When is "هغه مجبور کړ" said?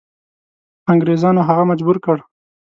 1.49-2.17